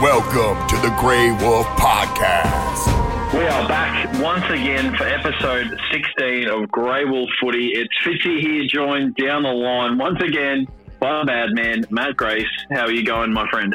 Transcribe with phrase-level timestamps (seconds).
[0.00, 3.34] Welcome to the Grey Wolf Podcast.
[3.34, 7.72] We are back once again for episode 16 of Grey Wolf Footy.
[7.74, 10.66] It's Fitzy here, joined down the line once again
[11.00, 12.48] by bad man, Matt Grace.
[12.70, 13.74] How are you going, my friend?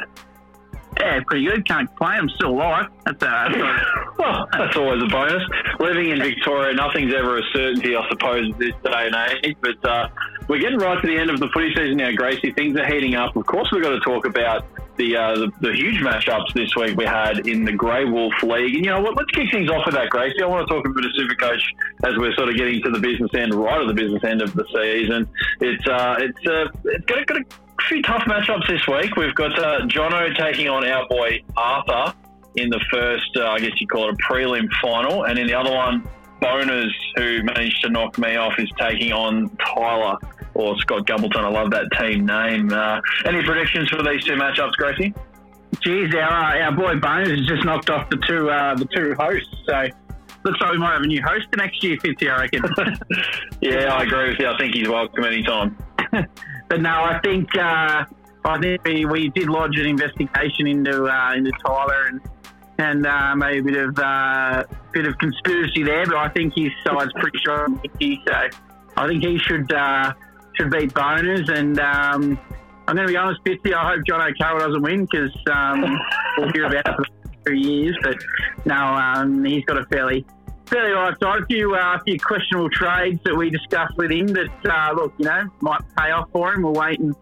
[0.99, 1.67] Yeah, pretty good.
[1.67, 2.21] Can't complain.
[2.21, 2.87] I'm still alive.
[3.05, 3.85] That's, uh, that's all right.
[4.17, 5.43] Well, that's always a bonus.
[5.79, 9.57] Living in Victoria, nothing's ever a certainty, I suppose, this day and age.
[9.61, 10.07] But uh,
[10.47, 12.51] we're getting right to the end of the footy season now, Gracie.
[12.51, 13.35] Things are heating up.
[13.35, 14.65] Of course, we've got to talk about
[14.97, 18.75] the, uh, the the huge matchups this week we had in the Grey Wolf League.
[18.75, 19.01] And you know?
[19.01, 20.41] Let's kick things off with that, Gracie.
[20.41, 21.61] I want to talk a bit of Supercoach
[22.03, 24.53] as we're sort of getting to the business end, right at the business end of
[24.53, 25.27] the season.
[25.61, 27.45] It's uh, it's uh, it's got, got a
[27.87, 29.15] few tough matchups this week.
[29.15, 32.13] We've got uh, Jono taking on our boy Arthur
[32.55, 35.53] in the first, uh, I guess you call it a prelim final, and in the
[35.53, 36.07] other one,
[36.41, 40.17] Boners, who managed to knock me off, is taking on Tyler
[40.53, 41.43] or Scott Gumbleton.
[41.43, 42.71] I love that team name.
[42.71, 45.13] Uh, any predictions for these two matchups, Gracie?
[45.77, 49.13] Jeez, our, uh, our boy Bones has just knocked off the two uh, the two
[49.15, 49.49] hosts.
[49.65, 49.87] So
[50.43, 52.63] looks like we might have a new host next year, 50, I reckon.
[53.61, 54.47] Yeah, I agree with you.
[54.47, 55.77] I think he's welcome anytime.
[56.11, 58.05] but no, I think uh,
[58.45, 62.21] I think we, we did lodge an investigation into uh, into Tyler and
[62.77, 66.05] and uh, maybe a bit of uh, bit of conspiracy there.
[66.05, 68.49] But I think his side's pretty strong, so
[68.97, 70.13] I think he should uh,
[70.53, 71.49] should beat Boners.
[71.49, 72.39] And um,
[72.87, 75.81] I'm going to be honest, Fitzy, I hope John O'Carroll doesn't win because um,
[76.37, 77.05] we'll hear about it for
[77.45, 77.97] three years.
[78.03, 78.17] But
[78.65, 80.25] no, um, he's got a fairly
[80.67, 81.43] fairly right side.
[81.43, 85.13] A few, uh, a few questionable trades that we discussed with him that uh, look,
[85.17, 86.63] you know, might pay off for him.
[86.63, 87.15] We'll wait and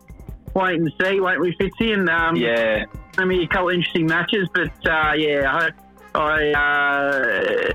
[0.53, 1.93] wait and see, won't we, Fitzy?
[1.93, 2.85] And um, Yeah,
[3.17, 5.69] I mean, a couple of interesting matches, but uh, yeah,
[6.15, 7.21] I, I uh,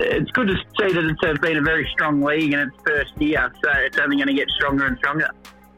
[0.00, 3.12] it's good to see that it's uh, been a very strong league in its first
[3.20, 5.30] year, so it's only going to get stronger and stronger.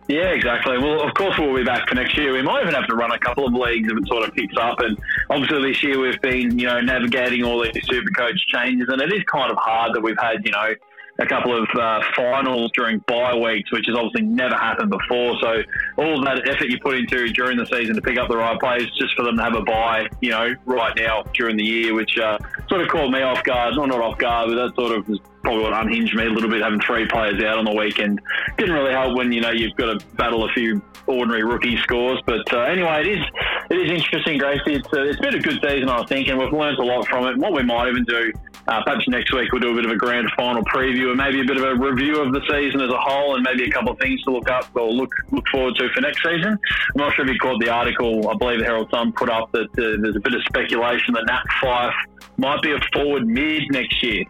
[0.08, 0.76] Yeah, exactly.
[0.76, 2.32] Well, of course, we'll be back for next year.
[2.32, 4.56] We might even have to run a couple of leagues if it sort of picks
[4.56, 4.80] up.
[4.80, 9.00] And obviously, this year we've been, you know, navigating all these super coach changes, and
[9.00, 10.74] it is kind of hard that we've had, you know,
[11.20, 15.36] a couple of uh, finals during bye weeks, which has obviously never happened before.
[15.40, 15.62] So
[15.98, 18.90] all that effort you put into during the season to pick up the right players,
[18.98, 22.18] just for them to have a bye, you know, right now during the year, which
[22.18, 22.38] uh,
[22.68, 23.74] sort of caught me off guard.
[23.76, 26.62] Well, not off guard, but that sort of probably what unhinged me a little bit,
[26.62, 28.20] having three players out on the weekend.
[28.58, 32.20] Didn't really help when, you know, you've got to battle a few ordinary rookie scores.
[32.26, 33.24] But uh, anyway, it is
[33.70, 34.74] it is interesting, Gracie.
[34.74, 37.26] It's, uh, it's been a good season, I think, and we've learned a lot from
[37.26, 37.36] it.
[37.36, 38.32] What we might even do,
[38.68, 41.40] uh, perhaps next week, we'll do a bit of a grand final preview and maybe
[41.40, 43.92] a bit of a review of the season as a whole and maybe a couple
[43.92, 46.58] of things to look up or look look forward to for next season.
[46.94, 49.50] I'm not sure if you caught the article, I believe the Herald Sun put up
[49.52, 51.94] that uh, there's a bit of speculation that Nat Fyfe
[52.36, 54.24] might be a forward mid next year.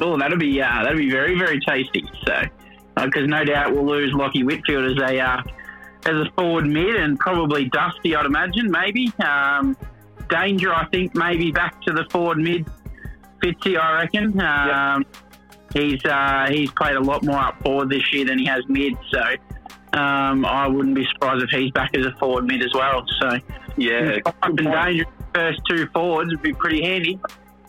[0.00, 2.04] Oh, that'd be uh, that'd be very very tasty.
[2.26, 2.42] So,
[2.96, 5.42] because no doubt we'll lose Lachie Whitfield as a uh,
[6.06, 9.12] as a forward mid and probably Dusty, I'd imagine maybe.
[9.24, 9.76] Um,
[10.28, 12.64] Danger, I think, maybe back to the forward mid.
[13.42, 14.40] Fitzy, I reckon.
[14.40, 15.04] Um,
[15.72, 18.94] He's uh, he's played a lot more up forward this year than he has mid.
[19.10, 19.22] So.
[19.92, 23.04] Um, I wouldn't be surprised if he's back as a forward mid as well.
[23.20, 23.38] So,
[23.76, 27.18] Yeah, Fyfe and Danger, first two forwards would be pretty handy.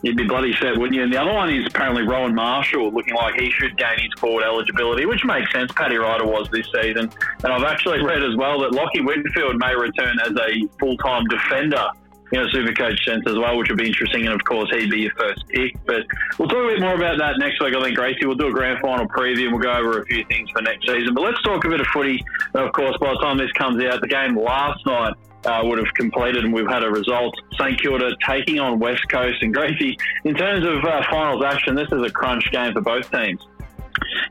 [0.02, 1.04] You'd be bloody set, wouldn't you?
[1.04, 4.42] And the other one is apparently Rowan Marshall, looking like he should gain his forward
[4.42, 5.70] eligibility, which makes sense.
[5.72, 7.08] Paddy Ryder was this season.
[7.44, 11.24] And I've actually read as well that Lachie Whitfield may return as a full time
[11.26, 11.86] defender
[12.32, 14.26] in a super coach sense as well, which would be interesting.
[14.26, 15.76] And of course, he'd be your first pick.
[15.86, 16.02] But
[16.38, 18.26] we'll talk a bit more about that next week, I think, Gracie.
[18.26, 20.86] We'll do a grand final preview and we'll go over a few things for next
[20.86, 21.14] season.
[21.14, 22.24] But let's talk a bit of footy.
[22.54, 25.14] Of course, by the time this comes out, the game last night
[25.44, 27.34] uh, would have completed and we've had a result.
[27.58, 29.42] St Kilda taking on West Coast.
[29.42, 33.10] And Gracie, in terms of uh, finals action, this is a crunch game for both
[33.10, 33.40] teams.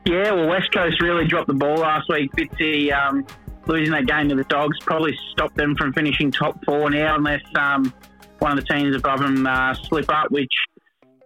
[0.04, 2.30] Yeah, well, West Coast really dropped the ball last week.
[2.32, 3.26] Fitzy um,
[3.66, 7.42] losing that game to the Dogs probably stopped them from finishing top four now, unless
[7.54, 7.92] um,
[8.38, 10.52] one of the teams above them uh, slip up, which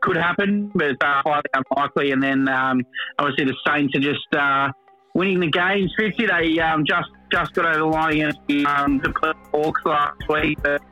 [0.02, 2.12] could happen, but it's uh, highly unlikely.
[2.12, 2.82] And then um,
[3.18, 4.70] obviously the Saints are just uh,
[5.14, 5.92] winning the games.
[5.98, 10.28] Fitzy, they um, just just got over the line against the, um, the Hawks last
[10.28, 10.58] week.
[10.62, 10.82] But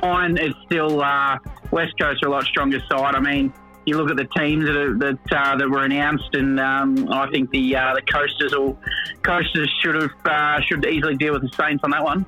[0.00, 1.38] fine, it's still uh,
[1.70, 3.14] West Coast are a lot stronger side.
[3.14, 3.52] I mean,
[3.86, 7.30] you look at the teams that are, that uh, that were announced, and um, I
[7.30, 8.78] think the uh, the Coasters will
[9.22, 12.26] Coasters should have uh, should easily deal with the Saints on that one.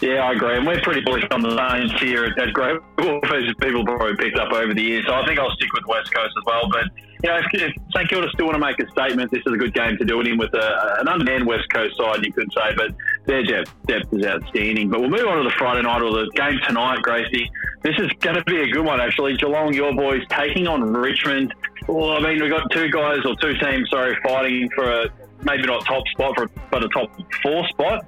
[0.00, 0.56] Yeah, I agree.
[0.56, 4.16] And we're pretty bullish on the Saints here at, at Grey Wolf, as people probably
[4.16, 5.06] picked up over the years.
[5.06, 6.68] So I think I'll stick with West Coast as well.
[6.68, 6.86] But,
[7.22, 9.56] you know, if, if St Kilda still want to make a statement, this is a
[9.56, 12.52] good game to do it in with a, an undermanned West Coast side, you could
[12.52, 12.74] say.
[12.76, 12.94] But
[13.26, 14.90] their depth, depth is outstanding.
[14.90, 17.48] But we'll move on to the Friday night or the game tonight, Gracie.
[17.82, 19.36] This is going to be a good one, actually.
[19.36, 21.54] Geelong, your boys, taking on Richmond.
[21.86, 25.08] Well, I mean, we've got two guys, or two teams, sorry, fighting for a
[25.42, 27.10] maybe not top spot, for, but a top
[27.42, 28.04] four spot.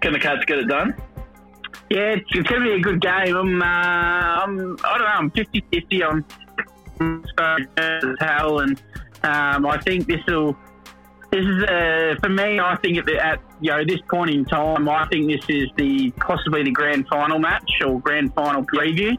[0.00, 0.94] Can the Cats get it done?
[1.90, 3.36] Yeah, it's, it's going to be a good game.
[3.36, 6.24] I'm, uh, I'm I don't know, I'm 50 50 on
[8.20, 8.80] hell, and
[9.22, 10.56] um, I think this will.
[11.30, 12.58] This is uh, for me.
[12.58, 15.68] I think at, the, at you know this point in time, I think this is
[15.76, 19.16] the possibly the grand final match or grand final preview.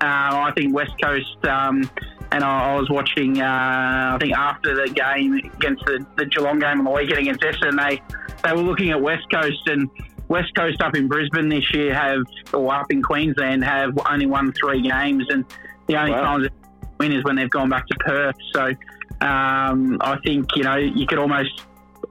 [0.00, 1.88] Uh, I think West Coast, um,
[2.32, 3.40] and I, I, was watching.
[3.40, 7.40] Uh, I think after the game against the, the Geelong game on the weekend against
[7.40, 8.02] Essendon, they
[8.42, 9.88] they were looking at West Coast and
[10.28, 12.22] West Coast up in Brisbane this year have,
[12.52, 15.44] or up in Queensland, have only won three games, and
[15.86, 16.20] the only wow.
[16.20, 16.48] times
[16.98, 18.36] they win is when they've gone back to Perth.
[18.52, 18.66] So
[19.20, 21.62] um, I think you know you could almost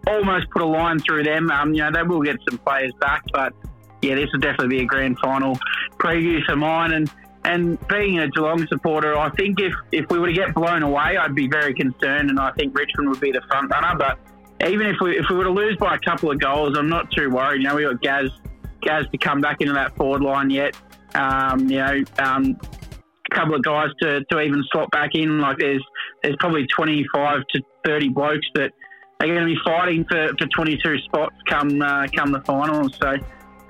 [0.08, 1.52] almost put a line through them.
[1.52, 3.54] Um, you know they will get some players back, but
[4.02, 5.58] yeah, this will definitely be a grand final
[5.98, 6.94] preview for mine.
[6.94, 7.12] And
[7.46, 11.18] and being a Geelong supporter, I think if if we were to get blown away,
[11.18, 14.20] I'd be very concerned, and I think Richmond would be the front runner, but
[14.66, 17.12] even if we if we were to lose by a couple of goals, I'm not
[17.12, 17.62] too worried.
[17.62, 18.30] You know, we got Gaz
[18.82, 20.76] Gaz to come back into that forward line yet.
[21.16, 22.58] Um, you know, um,
[23.34, 25.40] couple of guys to, to even slot back in.
[25.40, 25.84] Like there's
[26.22, 28.72] there's probably 25 to 30 blokes that
[29.20, 32.98] are going to be fighting for, for 22 spots come uh, come the finals.
[33.02, 33.18] So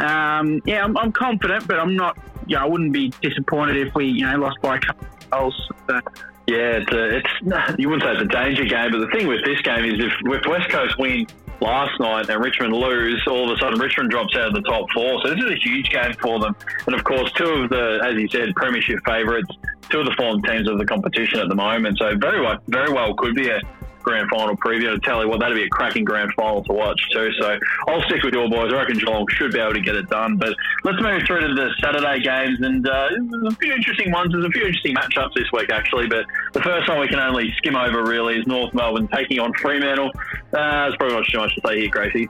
[0.04, 2.18] um, yeah, I'm, I'm, confident, but I'm not.
[2.48, 5.71] Yeah, I wouldn't be disappointed if we you know lost by a couple of goals.
[5.88, 6.00] So,
[6.48, 9.45] yeah, it's, a, it's you wouldn't say it's a danger game, but the thing with
[9.45, 11.27] this game is if, if West Coast win
[11.61, 14.85] last night and Richmond lose, all of a sudden Richmond drops out of the top
[14.94, 15.21] four.
[15.23, 16.55] So this is a huge game for them.
[16.85, 19.50] And of course, two of the, as you said, premiership favourites,
[19.89, 21.97] two of the form teams of the competition at the moment.
[21.97, 23.61] So very well, very well could be a
[24.03, 27.00] grand final preview to tell you what that'd be a cracking grand final to watch
[27.11, 27.31] too.
[27.39, 27.57] So
[27.88, 28.71] I'll stick with your boys.
[28.71, 30.38] I reckon Geelong should be able to get it done.
[30.38, 33.09] But let's move through to the Saturday games, and uh,
[33.47, 34.31] a few interesting ones.
[34.31, 36.07] There's a few interesting matchups this week actually.
[36.07, 39.53] But the first one we can only skim over really is North Melbourne taking on
[39.53, 40.11] Fremantle.
[40.53, 42.29] Uh, probably not too much to say here, Gracie.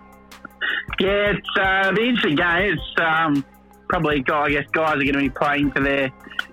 [0.99, 2.73] Yeah, it's uh, the interesting game.
[2.73, 3.45] It's um,
[3.89, 6.11] probably, I guess, guys are going to be playing for their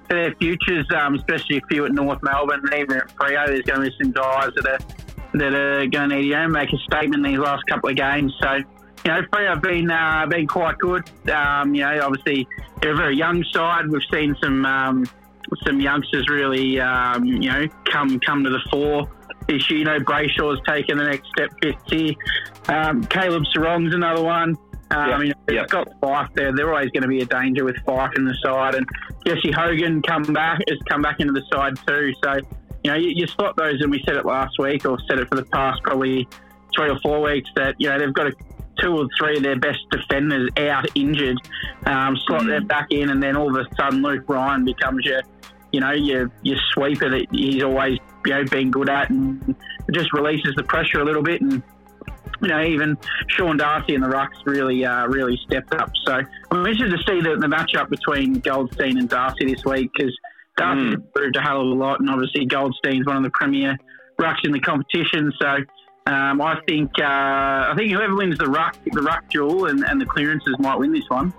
[0.09, 3.47] for their futures, um, especially a few at North Melbourne and even at Freo.
[3.47, 4.79] There's going to be some guys that are
[5.35, 8.35] that are going to need to make a statement in these last couple of games.
[8.41, 8.65] So, you
[9.07, 11.11] know, Freo have been uh, been quite good.
[11.31, 12.47] Um, you know, obviously
[12.81, 13.89] they're a very young side.
[13.89, 15.07] We've seen some um,
[15.65, 19.09] some youngsters really, um, you know, come come to the fore
[19.49, 19.81] this year.
[19.81, 22.15] You know, Brayshaw's taken the next step fifth here.
[22.69, 24.57] Um, Caleb Serong's another one.
[24.93, 25.15] Um, yeah.
[25.15, 26.53] I mean, they've got Fyfe there.
[26.55, 28.87] They're always going to be a danger with Fyfe in the side, and
[29.25, 32.13] Jesse Hogan come back has come back into the side too.
[32.25, 32.41] So
[32.83, 35.29] you know, you, you spot those, and we said it last week, or said it
[35.29, 36.27] for the past probably
[36.75, 38.33] three or four weeks, that you know they've got a,
[38.81, 41.37] two or three of their best defenders out injured.
[41.87, 42.49] Um, slot mm.
[42.49, 45.21] them back in, and then all of a sudden Luke Ryan becomes your,
[45.73, 49.55] you know, your your sweeper that he's always you know been good at, and
[49.93, 51.63] just releases the pressure a little bit and.
[52.43, 52.97] You know, even
[53.29, 55.91] Sean Darcy and the Rucks really, uh, really stepped up.
[56.07, 60.17] So I'm interested to see the, the matchup between Goldstein and Darcy this week because
[60.61, 60.95] Darcy mm.
[60.95, 63.79] improved a hell of a lot, and obviously Goldstein's one of the premier
[64.21, 65.33] rucks in the competition.
[65.41, 65.57] So
[66.07, 70.01] um, I think uh, I think whoever wins the ruck the ruck duel and, and
[70.01, 71.33] the clearances might win this one.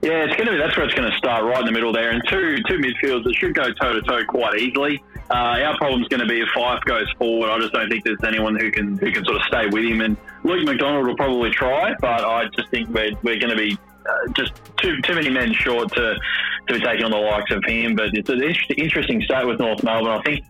[0.00, 1.92] Yeah, it's going to be that's where it's going to start right in the middle
[1.92, 5.02] there, and two two midfields that should go toe to toe quite easily.
[5.30, 7.50] Uh, our problem's going to be if Fyfe goes forward.
[7.50, 10.00] I just don't think there's anyone who can who can sort of stay with him.
[10.00, 13.76] And Luke McDonald will probably try, but I just think we're, we're going to be
[14.08, 16.16] uh, just too too many men short to
[16.68, 17.96] to be taking on the likes of him.
[17.96, 20.18] But it's an interesting start with North Melbourne.
[20.18, 20.44] I think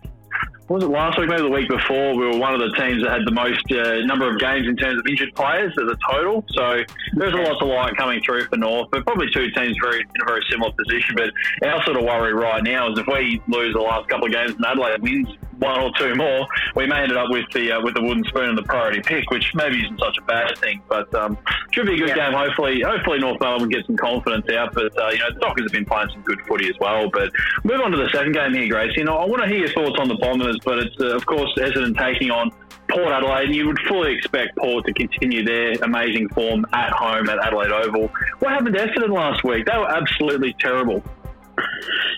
[0.69, 3.11] was it last week, maybe the week before, we were one of the teams that
[3.11, 6.45] had the most uh, number of games in terms of injured players as a total.
[6.49, 6.83] So
[7.13, 10.21] there's a lot to like coming through for North, but probably two teams very in
[10.21, 11.15] a very similar position.
[11.17, 11.33] But
[11.67, 14.53] our sort of worry right now is if we lose the last couple of games
[14.53, 15.29] and Adelaide wins
[15.59, 18.49] one or two more, we may end up with the uh, with the wooden spoon
[18.49, 20.81] and the priority pick, which maybe isn't such a bad thing.
[20.87, 21.37] But um,
[21.71, 22.29] should be a good yeah.
[22.29, 22.33] game.
[22.33, 24.73] Hopefully, hopefully North Melbourne get some confidence out.
[24.73, 27.09] But uh, you know, the Dockers have been playing some good footy as well.
[27.09, 27.31] But
[27.63, 28.95] move on to the second game here, Grace.
[28.95, 31.25] You know, I want to hear your thoughts on the Bombers, but it's uh, of
[31.25, 32.51] course Essendon taking on
[32.89, 37.29] Port Adelaide, and you would fully expect Port to continue their amazing form at home
[37.29, 38.11] at Adelaide Oval.
[38.39, 39.65] What happened to Essendon last week?
[39.65, 41.03] They were absolutely terrible.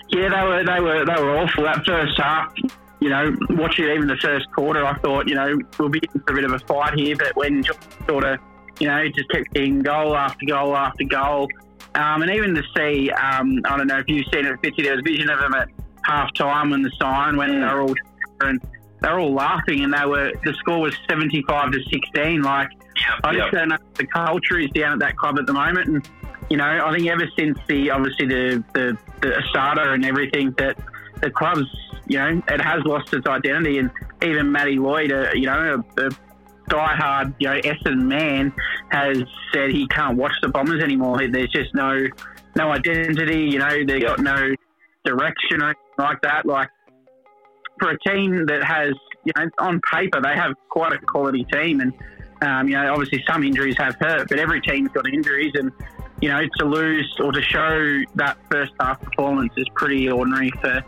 [0.08, 1.64] Yeah, they were they were they were awful.
[1.64, 2.52] That first half,
[3.02, 6.34] you know, watching even the first quarter, I thought, you know, we'll be in for
[6.34, 7.16] a bit of a fight here.
[7.16, 7.64] But when
[8.08, 8.38] sort of,
[8.78, 11.48] you know, just kept getting goal after goal after goal,
[11.96, 14.92] um, and even to see, um, I don't know if you've seen it, Fitzy, there
[14.92, 15.68] was a vision of them at
[16.04, 17.94] half time when the sign when they were all
[18.40, 18.60] and
[19.00, 22.42] they were all laughing, and they were the score was seventy five to sixteen.
[22.42, 23.52] Like, yep, I just yep.
[23.52, 26.08] don't know the culture is down at that club at the moment, and
[26.50, 30.78] you know, I think ever since the obviously the the, the Asada and everything that
[31.20, 31.66] the club's
[32.06, 33.78] you know, it has lost its identity.
[33.78, 33.90] And
[34.22, 36.10] even Matty Lloyd, uh, you know, a, a
[36.68, 38.52] diehard, you know, Essendon man,
[38.90, 41.26] has said he can't watch the Bombers anymore.
[41.28, 42.06] There's just no
[42.56, 43.40] no identity.
[43.40, 44.02] You know, they Yep.
[44.02, 44.54] got no
[45.04, 46.46] direction or anything like that.
[46.46, 46.68] Like
[47.80, 48.92] for a team that has,
[49.24, 51.92] you know, on paper they have quite a quality team, and
[52.42, 55.72] um, you know, obviously some injuries have hurt, but every team's got injuries, and
[56.20, 60.82] you know, to lose or to show that first half performance is pretty ordinary for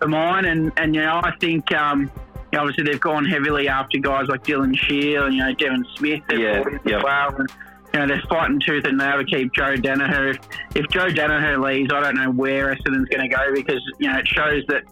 [0.00, 0.44] for mine.
[0.44, 1.72] And and you know, I think.
[1.72, 2.10] Um,
[2.52, 5.86] you know, obviously, they've gone heavily after guys like Dylan Shiel, and, you know, Devon
[5.96, 6.20] Smith.
[6.32, 7.00] Yeah, yeah.
[7.00, 7.36] well.
[7.36, 7.48] And,
[7.92, 10.30] you know, they're fighting tooth and nail to keep Joe Daniher.
[10.30, 10.38] If,
[10.76, 14.18] if Joe Daniher leaves, I don't know where Essendon's going to go because you know
[14.18, 14.84] it shows that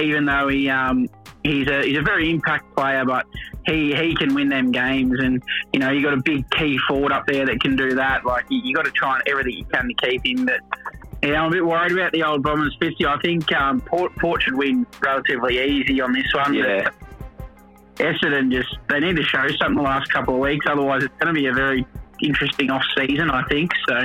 [0.00, 1.08] even though he um,
[1.42, 3.26] he's a he's a very impact player, but
[3.66, 5.18] he he can win them games.
[5.18, 5.42] And
[5.72, 8.24] you know, you got a big key forward up there that can do that.
[8.24, 10.46] Like you, you got to try and everything you can to keep him.
[10.46, 10.60] But
[11.22, 12.76] yeah, I'm a bit worried about the old Bombers.
[12.80, 16.54] Fitzy, I think um, Port Port should win relatively easy on this one.
[16.54, 16.88] Yeah.
[17.96, 20.66] Essendon just they need to show something the last couple of weeks.
[20.68, 21.86] Otherwise, it's going to be a very
[22.22, 23.30] interesting off season.
[23.30, 24.02] I think so.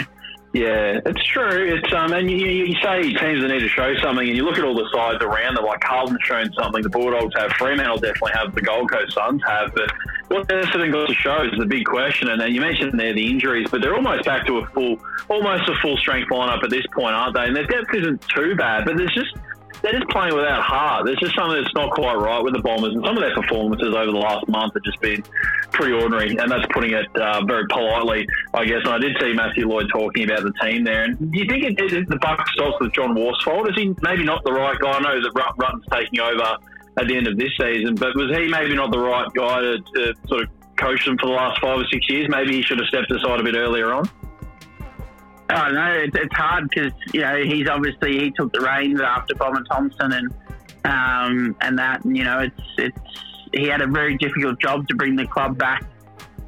[0.53, 1.75] Yeah, it's true.
[1.75, 4.57] It's um, and you, you say teams that need to show something, and you look
[4.57, 5.63] at all the sides around them.
[5.63, 9.73] Like Carlton's shown something, the Bulldogs have, Fremantle definitely have, the Gold Coast Suns have.
[9.73, 9.89] But
[10.27, 12.27] what Essendon got to show is the big question.
[12.27, 14.97] And then you mentioned there the injuries, but they're almost back to a full,
[15.29, 17.45] almost a full strength lineup at this point, aren't they?
[17.45, 19.33] And their depth isn't too bad, but there's just
[19.81, 21.05] they're just playing without heart.
[21.05, 23.93] There's just something that's not quite right with the Bombers, and some of their performances
[23.93, 25.23] over the last month have just been
[25.71, 28.81] pretty ordinary, and that's putting it uh, very politely, I guess.
[28.85, 31.03] And I did see Matthew Lloyd talking about the team there.
[31.03, 33.69] And do you think it, it, the buck stops with John Worsfold?
[33.69, 34.91] Is he maybe not the right guy?
[34.91, 36.57] I know that Rut- Rutten's taking over
[36.97, 39.79] at the end of this season, but was he maybe not the right guy to,
[39.95, 42.27] to sort of coach them for the last five or six years?
[42.29, 44.09] Maybe he should have stepped aside a bit earlier on.
[45.51, 45.91] I don't know.
[45.93, 50.13] It's, it's hard because you know he's obviously he took the reins after Bomber Thompson
[50.13, 50.33] and
[50.85, 52.97] um, and that and, you know it's it's
[53.53, 55.83] he had a very difficult job to bring the club back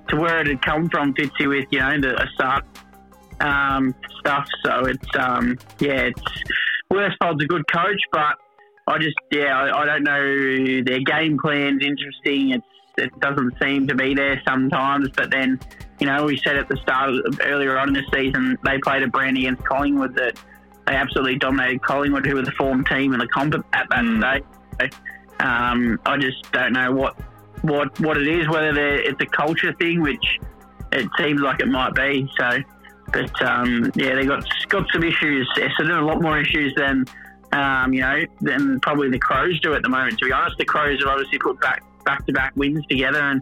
[0.09, 1.13] to where it had come from.
[1.13, 2.65] Fitzy with you know the start
[3.41, 4.47] um, stuff.
[4.63, 6.21] So it's um, yeah, it's
[6.91, 8.37] Worsfold's a good coach, but
[8.87, 12.51] I just yeah I, I don't know their game plan's interesting.
[12.51, 12.65] It's
[12.97, 15.59] it doesn't seem to be there sometimes, but then
[16.03, 19.03] you know, we said at the start of, earlier on in the season, they played
[19.03, 20.37] a brand against Collingwood that
[20.85, 24.19] they absolutely dominated Collingwood, who were the form team in the comp at that Mm.
[24.19, 24.43] stage.
[24.81, 27.15] So, um, I just don't know what
[27.61, 30.39] what what it is, whether they're- it's a culture thing, which
[30.91, 32.29] it seems like it might be.
[32.37, 32.57] So,
[33.13, 35.49] but um, yeah, they got got some issues.
[35.55, 37.05] Essendon a lot more issues than
[37.53, 40.19] um, you know than probably the Crows do at the moment.
[40.19, 43.41] To be honest, the Crows have obviously put back back to back wins together and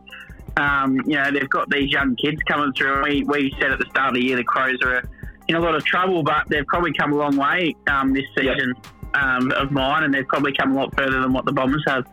[0.57, 3.03] um, you know, they've got these young kids coming through.
[3.03, 5.03] We, we said at the start of the year the Crows are
[5.47, 8.55] in a lot of trouble, but they've probably come a long way um, this Yep.
[8.55, 8.73] season
[9.13, 12.05] um, of mine, and they've probably come a lot further than what the Bombers have.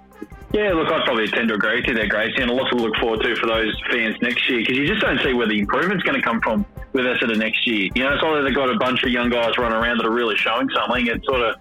[0.52, 2.76] Yeah, look, I'd probably tend to agree with you there, Gracie, and a lot to
[2.76, 5.58] look forward to for those fans next year because you just don't see where the
[5.58, 6.64] improvement's going to come from
[6.94, 7.90] with us at the next year.
[7.94, 10.10] You know, it's either they've got a bunch of young guys running around that are
[10.10, 11.06] really showing something.
[11.06, 11.56] It's sort of,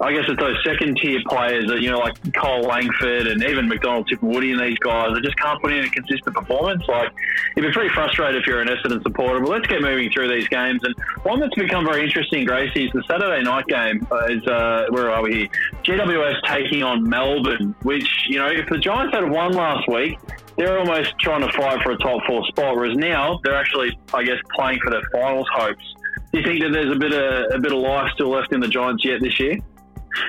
[0.00, 3.68] I guess it's those second tier players that, you know, like Cole Langford and even
[3.68, 6.84] McDonald, Tip Woody and these guys that just can't put in a consistent performance.
[6.86, 7.12] Like,
[7.56, 10.48] you'd be pretty frustrated if you're an Essendon supporter, but let's get moving through these
[10.48, 10.82] games.
[10.84, 14.06] And one that's become very interesting, Gracie, is the Saturday night game.
[14.10, 15.48] Uh, is uh, Where are we here?
[15.84, 20.18] GWS taking on Melbourne, which, you know, if the Giants had won last week,
[20.58, 24.24] they're almost trying to fight for a top four spot, whereas now they're actually, I
[24.24, 25.84] guess, playing for their finals hopes.
[26.32, 28.60] Do you think that there's a bit of a bit of life still left in
[28.60, 29.58] the Giants yet this year?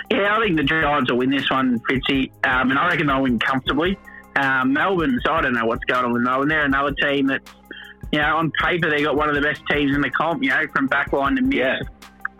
[0.09, 3.21] Yeah, I think the Giants will win this one, Fitzy, um, and I reckon they'll
[3.21, 3.97] win comfortably.
[4.35, 6.49] Um, Melbourne, so I don't know what's going on with Melbourne.
[6.49, 7.41] They're another team that,
[8.11, 10.43] you know, on paper they got one of the best teams in the comp.
[10.43, 11.57] You know, from backline to mid.
[11.57, 11.79] Yeah.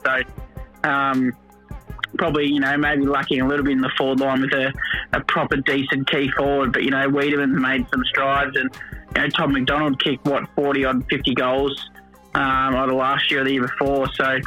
[0.06, 0.22] So,
[0.88, 1.34] um,
[2.18, 4.72] probably you know maybe lacking a little bit in the forward line with a,
[5.14, 6.72] a proper decent key forward.
[6.72, 8.70] But you know, Weideman's made some strides, and
[9.16, 11.90] you know Tom McDonald kicked what forty on fifty goals
[12.36, 14.08] um, either last year or the year before.
[14.14, 14.40] So.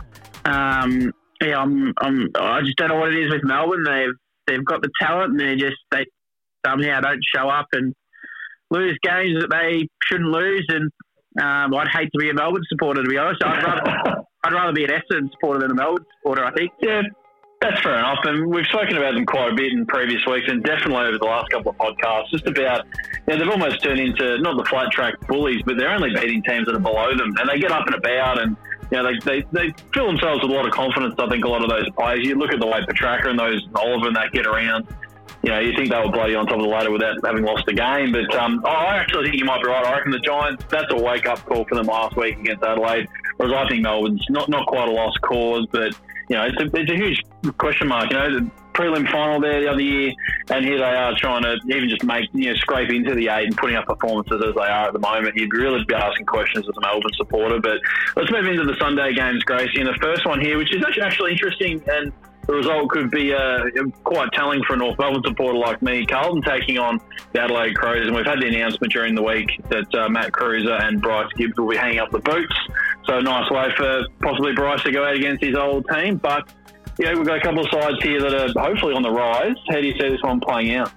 [0.47, 3.85] Um, yeah, I'm, I'm, I just don't know what it is with Melbourne.
[3.85, 4.14] They've
[4.47, 6.04] they've got the talent, and they just they
[6.66, 7.94] somehow don't show up and
[8.70, 10.66] lose games that they shouldn't lose.
[10.68, 10.90] And
[11.40, 13.42] um, I'd hate to be a Melbourne supporter, to be honest.
[13.44, 16.44] I'd rather I'd rather be an Essendon supporter than a Melbourne supporter.
[16.44, 16.73] I think.
[16.80, 17.02] Yeah,
[17.61, 18.18] that's fair enough.
[18.25, 21.26] And we've spoken about them quite a bit in previous weeks and definitely over the
[21.26, 22.87] last couple of podcasts, just about,
[23.28, 26.42] you know, they've almost turned into not the flat track bullies, but they're only beating
[26.42, 27.35] teams that are below them.
[27.38, 28.56] And they get up and about and,
[28.90, 31.49] you know, they, they, they fill themselves with a lot of confidence, I think, a
[31.49, 32.26] lot of those players.
[32.26, 34.87] You look at the way Petracca and those Oliver and that get around,
[35.42, 37.64] you know, you think they blow you on top of the ladder without having lost
[37.66, 38.12] the game.
[38.12, 39.85] But um, I actually think you might be right.
[39.87, 43.09] I reckon the Giants, that's a wake up call for them last week against Adelaide.
[43.37, 45.94] Whereas I think Melbourne's not, not quite a lost cause, but
[46.31, 47.23] you know, it's a, it's a huge
[47.59, 48.09] question mark.
[48.11, 50.13] You know, the prelim final there the other year,
[50.49, 53.47] and here they are trying to even just make, you know, scrape into the eight
[53.47, 55.35] and putting up performances as they are at the moment.
[55.35, 57.59] You'd really be asking questions as a Melbourne supporter.
[57.61, 57.79] But
[58.15, 59.81] let's move into the Sunday games, Gracie.
[59.81, 62.13] And the first one here, which is actually, actually interesting and
[62.47, 63.65] the result could be uh,
[64.03, 66.05] quite telling for a North Melbourne supporter like me.
[66.07, 67.01] Carlton taking on
[67.33, 70.83] the Adelaide Crows, and we've had the announcement during the week that uh, Matt Kreuzer
[70.83, 72.55] and Bryce Gibbs will be hanging up the boots.
[73.07, 76.16] So a nice way for possibly Bryce to go out against his old team.
[76.16, 76.49] But
[76.99, 79.57] yeah, we've got a couple of sides here that are hopefully on the rise.
[79.69, 80.92] How do you see this one playing out?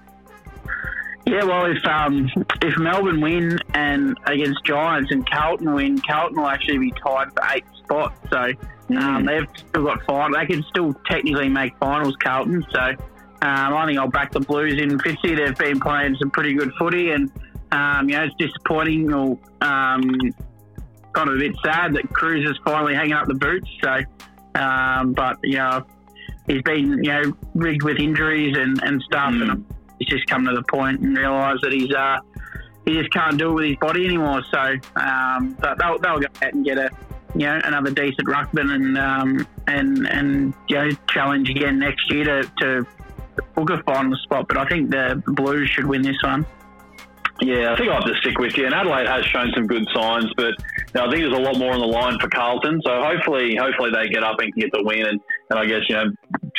[1.26, 2.28] Yeah, well, if um,
[2.60, 7.42] if Melbourne win and against Giants and Carlton win, Carlton will actually be tied for
[7.50, 8.14] eighth spot.
[8.30, 8.52] So
[8.98, 10.32] um, they've still got five.
[10.34, 12.62] They can still technically make finals, Carlton.
[12.70, 15.36] So um, I think I'll back the Blues in Fitzy.
[15.36, 17.32] They've been playing some pretty good footy, and
[17.72, 20.10] um, you know it's disappointing or um,
[21.14, 23.68] kind of a bit sad that Cruz is finally hanging up the boots.
[23.82, 24.00] So,
[24.60, 25.84] um, but you know
[26.46, 29.50] he's been you know rigged with injuries and, and stuff, mm.
[29.50, 29.64] and
[29.98, 32.18] he's just come to the point and realised that he's uh,
[32.84, 34.42] he just can't do it with his body anymore.
[34.50, 36.90] So, um, but they'll, they'll go out and get a
[37.34, 42.24] you know another decent ruckman and um, and and you know challenge again next year
[42.24, 42.86] to, to
[43.54, 44.48] book a final spot.
[44.48, 46.46] But I think the Blues should win this one.
[47.40, 48.66] Yeah, I think I'll have to stick with you.
[48.66, 51.58] And Adelaide has shown some good signs, but you know, I think there's a lot
[51.58, 52.80] more on the line for Carlton.
[52.86, 55.96] So hopefully, hopefully they get up and get the win, and, and I guess you
[55.96, 56.04] know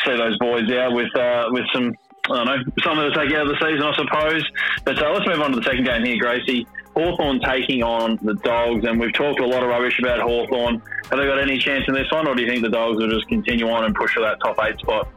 [0.05, 1.93] see those boys out with uh, with some
[2.29, 4.43] I don't know something to take out of the season, I suppose.
[4.83, 6.67] But uh, let's move on to the second game here, Gracie.
[6.95, 10.81] Hawthorn taking on the Dogs, and we've talked a lot of rubbish about Hawthorn.
[11.09, 13.09] Have they got any chance in this one, or do you think the Dogs will
[13.09, 15.07] just continue on and push for that top eight spot?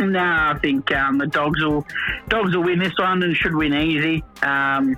[0.00, 1.86] No, I think um, the Dogs will
[2.28, 4.22] Dogs will win this one and should win easy.
[4.42, 4.96] Um,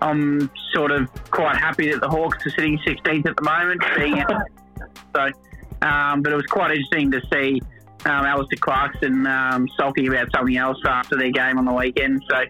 [0.00, 3.82] I'm sort of quite happy that the Hawks are sitting 16th at the moment.
[3.96, 4.24] Being
[5.14, 7.60] so, um, but it was quite interesting to see
[8.04, 12.22] um, Alastair Clarkson um, sulking about something else after their game on the weekend.
[12.30, 12.44] So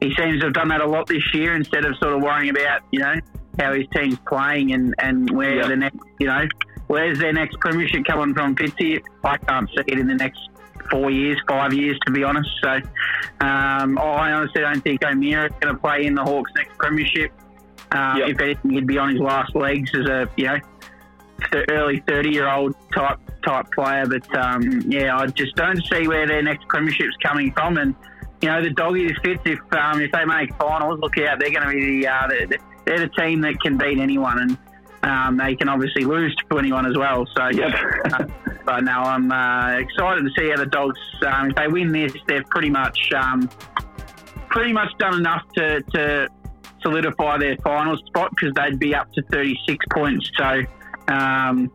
[0.00, 2.50] he seems to have done that a lot this year instead of sort of worrying
[2.50, 3.14] about, you know,
[3.58, 5.68] how his team's playing and, and where yep.
[5.68, 6.46] the next, you know,
[6.86, 9.02] where's their next premiership coming from, Fitzy?
[9.24, 10.40] I can't see it in the next
[10.90, 12.50] four years, five years, to be honest.
[12.62, 12.70] So
[13.40, 17.32] um, I honestly don't think O'Meara is going to play in the Hawks' next premiership.
[17.90, 18.28] Uh, yep.
[18.30, 20.58] If anything, he'd be on his last legs as a, you know,
[21.70, 24.06] early 30 year old type type player.
[24.06, 27.78] But um, yeah, I just don't see where their next premiership's coming from.
[27.78, 27.94] And
[28.42, 31.66] you know, the doggies fits if um, if they make finals, look out, they're going
[31.66, 34.58] to be the, uh, the, they're the team that can beat anyone, and
[35.02, 37.26] um, they can obviously lose to anyone as well.
[37.36, 37.74] So, yep.
[38.12, 38.24] uh,
[38.64, 40.98] but now I'm uh, excited to see how the dogs.
[41.26, 43.48] Um, if they win this, they've pretty much um,
[44.48, 46.28] pretty much done enough to, to
[46.82, 50.30] solidify their final spot because they'd be up to 36 points.
[50.36, 50.62] So.
[51.08, 51.70] Um,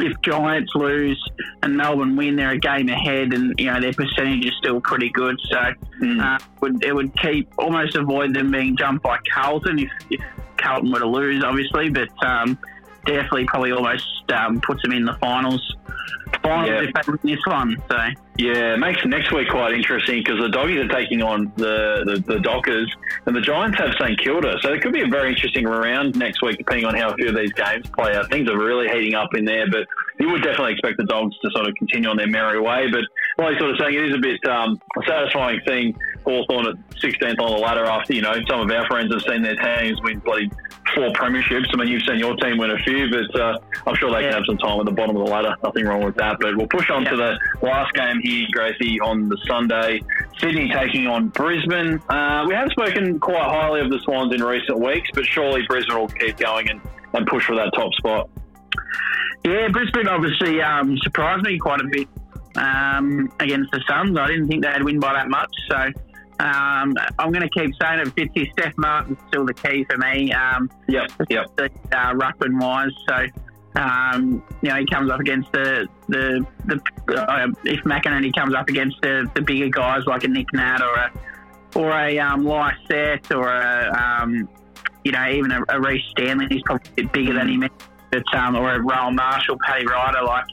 [0.00, 1.22] if Giants lose
[1.62, 5.10] and Melbourne win, they're a game ahead, and you know their percentage is still pretty
[5.10, 5.36] good.
[5.50, 6.22] So mm.
[6.22, 10.20] uh, would, it would keep almost avoid them being jumped by Carlton if, if
[10.56, 12.58] Carlton were to lose, obviously, but um,
[13.06, 15.76] definitely probably almost um, puts them in the finals.
[16.42, 16.82] Finals yeah.
[16.82, 17.76] if they win this one.
[17.90, 17.96] So
[18.38, 22.34] yeah, it makes next week quite interesting because the doggies are taking on the, the,
[22.34, 22.94] the Dockers
[23.26, 24.56] and the Giants have St Kilda.
[24.62, 27.28] So it could be a very interesting round next week depending on how a few
[27.28, 28.30] of these games play out.
[28.30, 29.86] Things are really heating up in there, but
[30.20, 32.90] you would definitely expect the Dogs to sort of continue on their merry way.
[32.90, 33.02] But
[33.42, 35.96] like sort of saying, it is a bit um, satisfying seeing
[36.28, 39.42] Hawthorn at 16th on the ladder after, you know, some of our friends have seen
[39.42, 40.50] their teams win bloody
[40.94, 41.66] four premierships.
[41.72, 44.30] I mean, you've seen your team win a few, but uh, I'm sure they yeah.
[44.30, 45.54] can have some time at the bottom of the ladder.
[45.62, 46.38] Nothing wrong with that.
[46.40, 47.10] But we'll push on yeah.
[47.10, 50.02] to the last game here, Gracie, on the Sunday.
[50.38, 52.00] Sydney taking on Brisbane.
[52.08, 55.96] Uh, we have spoken quite highly of the Swans in recent weeks, but surely Brisbane
[55.96, 56.80] will keep going and,
[57.14, 58.28] and push for that top spot.
[59.44, 62.08] Yeah, Brisbane obviously um, surprised me quite a bit
[62.56, 64.18] um, against the Suns.
[64.18, 65.50] I didn't think they'd win by that much.
[65.68, 65.90] So
[66.40, 68.08] um, I'm going to keep saying it.
[68.14, 70.32] Fitzy, Stef Martin's still the key for me.
[70.32, 71.54] Um, yep, yep.
[71.56, 72.92] The, uh, Ruckman wise.
[73.08, 76.80] So, um, you know, he comes up against the, the, the
[77.16, 80.94] uh, if McInerney comes up against the, the bigger guys like a Nic Nat or
[80.94, 81.12] a,
[81.74, 84.48] or a um, Lycett or a, um,
[85.04, 87.68] you know, even a, a Stanley, he's probably a bit bigger than him
[88.10, 90.44] but um, or a Rowan Marshall, Paddy Ryder, like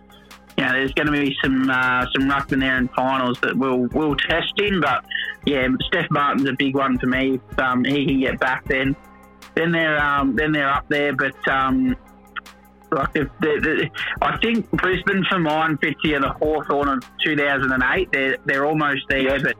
[0.57, 3.87] you know, there's going to be some uh, some ruckman there in finals that we'll
[3.91, 4.79] we'll test in.
[4.79, 5.05] But
[5.45, 7.39] yeah, Stef Martin's a big one for me.
[7.51, 8.95] If um, he can get back, then
[9.55, 11.13] then they're um, then they're up there.
[11.13, 11.97] But um,
[12.91, 13.89] like if the, the,
[14.21, 18.11] I think Brisbane for mine fits here the Hawthorn of 2008.
[18.11, 19.57] They're they're almost there, but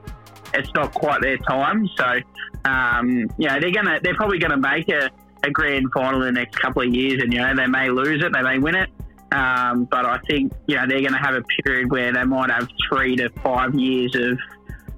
[0.54, 1.90] it's not quite their time.
[1.98, 2.20] So
[2.64, 5.10] um, you know, they're gonna they're probably gonna make a
[5.44, 8.24] a grand final in the next couple of years, and you know they may lose
[8.24, 8.90] it, they may win it.
[9.32, 12.52] Um, but I think you know they're going to have a period where they might
[12.52, 14.38] have three to five years of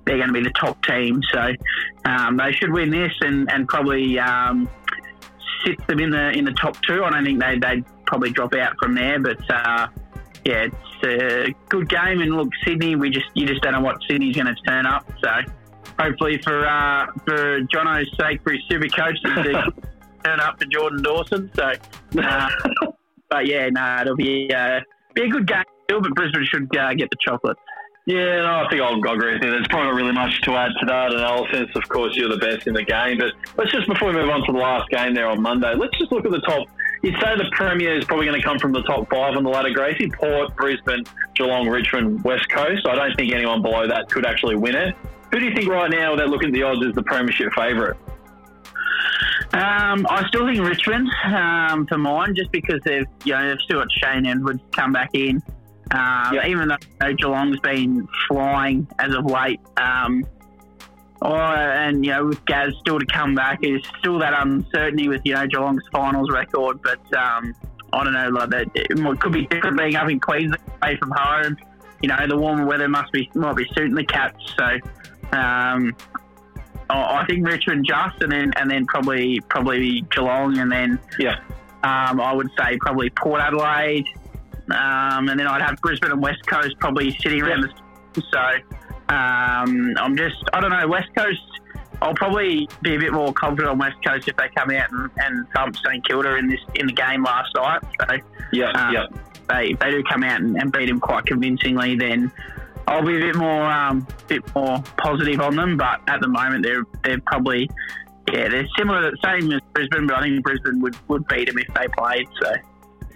[0.05, 1.21] they're going to be the top team.
[1.31, 1.53] So
[2.05, 4.69] um, they should win this and and probably um,
[5.65, 7.03] sits them in the in the top two.
[7.03, 9.39] I don't think they they'd probably drop out from there, but.
[9.49, 9.87] Uh,
[10.47, 10.67] yeah,
[11.01, 12.95] it's a good game, and look, Sydney.
[12.95, 15.05] We just you just don't know what Sydney's going to turn up.
[15.21, 15.29] So,
[15.99, 19.73] hopefully for uh, for Jono's sake, for his super coach, to
[20.23, 21.51] turn up for Jordan Dawson.
[21.53, 21.73] So,
[22.21, 22.49] uh,
[23.29, 24.79] but yeah, no, it'll be uh,
[25.13, 25.63] be a good game.
[25.89, 27.57] But Brisbane should uh, get the chocolate.
[28.07, 29.51] Yeah, no, I think I'll, agree with you.
[29.51, 31.67] There's probably not really much to add to that analysis.
[31.75, 33.17] Of course, you're the best in the game.
[33.17, 35.97] But let's just, before we move on to the last game there on Monday, let's
[35.97, 36.69] just look at the top.
[37.03, 39.49] You'd say the Premier is probably going to come from the top five on the
[39.49, 40.09] ladder, Gracie.
[40.09, 41.03] Port, Brisbane,
[41.35, 42.87] Geelong, Richmond, West Coast.
[42.87, 44.95] I don't think anyone below that could actually win it.
[45.33, 47.97] Who do you think right now, without looking at the odds, is the Premiership favourite?
[49.53, 53.79] Um, I still think Richmond um, for mine, just because they've you know they've still
[53.79, 55.41] got Shane Edwards come back in.
[55.91, 56.37] Um.
[56.45, 60.25] Even though you know, Geelong's been flying as of late, um,
[61.21, 65.21] or, and you know with Gaz still to come back, is still that uncertainty with
[65.23, 66.81] you know Geelong's finals record.
[66.81, 67.55] But um,
[67.93, 71.11] I don't know, like that it could be different being up in Queensland away from
[71.15, 71.57] home.
[72.01, 74.55] You know the warmer weather must be might be suiting the Cats.
[74.57, 74.77] So
[75.37, 75.95] um,
[76.89, 81.37] I I think Richmond just, and then and then probably probably Geelong, and then Yeah.
[81.83, 84.05] um, I would say probably Port Adelaide,
[84.71, 87.61] um, and then I'd have Brisbane and West Coast probably sitting around
[88.13, 88.75] the so.
[89.09, 91.41] Um, I'm just I don't know West Coast.
[92.01, 95.09] I'll probably be a bit more confident on West Coast if they come out and,
[95.17, 97.81] and thump St Kilda in this in the game last night.
[97.99, 98.17] So
[98.51, 99.05] Yeah, Uh, yeah.
[99.49, 102.31] they they do come out and, and beat them quite convincingly, then
[102.87, 105.77] I'll be a bit more um, bit more positive on them.
[105.77, 107.69] But at the moment, they're they're probably
[108.31, 111.73] yeah they're similar, same as Brisbane, but I think Brisbane would, would beat them if
[111.73, 112.27] they played.
[112.41, 112.53] So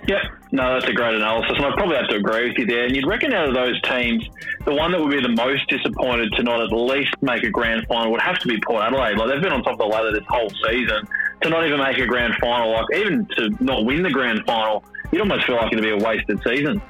[0.08, 0.22] Yep.
[0.52, 2.86] No, that's a great analysis, and I'd probably have to agree with you there.
[2.86, 4.28] And you'd reckon out of those teams,
[4.66, 7.86] the one that would be the most disappointed to not at least make a grand
[7.88, 9.18] final would have to be Port Adelaide.
[9.18, 11.08] Like they've been on top of the ladder this whole season.
[11.44, 14.84] To not even make a grand final, like even to not win the grand final,
[15.12, 16.82] you'd almost feel like it'd be a wasted season.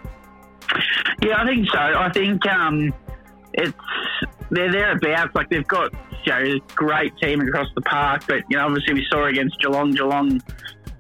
[1.22, 1.80] Yeah, I think so.
[1.80, 2.94] I think um,
[3.54, 3.74] it's
[4.50, 5.36] they're thereabouts.
[5.36, 5.94] Like they've got
[6.26, 9.60] you know a great team across the park, but you know obviously we saw against
[9.60, 9.92] Geelong.
[9.92, 10.42] Geelong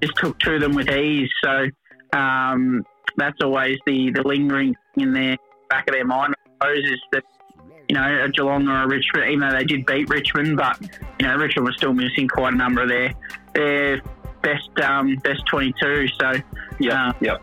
[0.01, 1.29] just took to them with ease.
[1.43, 1.67] So
[2.13, 2.85] um,
[3.17, 5.37] that's always the the lingering in their
[5.69, 6.33] back of their mind.
[6.61, 7.23] I suppose is that
[7.89, 10.79] you know a Geelong or a Richmond, even though they did beat Richmond, but
[11.19, 13.13] you know Richmond was still missing quite a number of their
[13.53, 14.01] their
[14.41, 16.07] best um, best twenty two.
[16.19, 16.33] So
[16.79, 17.41] Yeah, Uh, yep.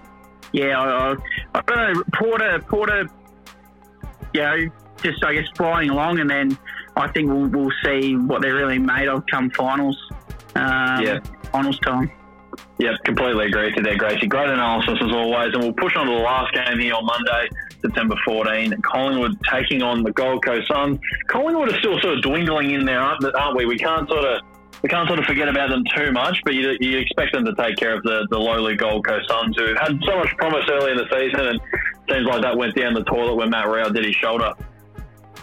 [0.52, 1.16] yeah, I, I,
[1.58, 2.02] I don't know.
[2.14, 3.08] Porter, Porter,
[4.34, 4.56] you know,
[5.02, 6.56] just I guess flying along, and then
[6.96, 9.96] I think we'll, we'll see what they're really made of come finals.
[10.54, 11.18] Um, Yeah.
[11.52, 12.10] finals time.
[12.78, 14.26] Yep, completely agree to there, Gracie.
[14.26, 15.52] Great analysis as always.
[15.54, 17.48] And we'll push on to the last game here on Monday,
[17.82, 18.74] September 14.
[18.82, 20.98] Collingwood taking on the Gold Coast Suns.
[21.28, 23.66] Collingwood are still sort of dwindling in there, aren't, aren't we?
[23.66, 24.42] We can't sort of
[24.82, 27.54] we can't sort of forget about them too much, but you, you expect them to
[27.54, 30.92] take care of the, the lowly Gold Coast Suns, who had so much promise early
[30.92, 31.60] in the season, and
[32.08, 34.52] seems like that went down the toilet when Matt Rowell did his shoulder.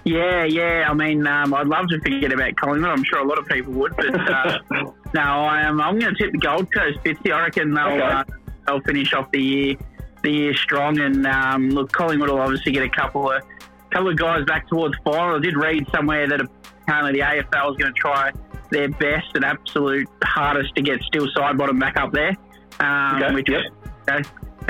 [0.06, 0.86] Yeah, yeah.
[0.88, 2.91] I mean, um, I'd love to forget about Collingwood.
[2.91, 4.60] I'm sure a lot of people would, but uh,
[5.13, 5.82] no, I am.
[5.82, 7.32] I'm going to tip the Gold Coast Fitzy.
[7.34, 8.02] I reckon they'll Okay.
[8.02, 8.24] uh,
[8.67, 9.76] they'll finish off the year
[10.21, 11.00] the year strong.
[11.00, 13.41] And um, look, Collingwood will obviously get a couple of
[13.89, 15.38] couple of guys back towards final.
[15.38, 16.41] I did read somewhere that
[16.84, 18.32] apparently the AFL is going to try
[18.69, 22.36] their best and absolute hardest to get Steele Sidebottom back up there.
[22.80, 23.63] Um, Okay, which yep.
[24.08, 24.21] you know,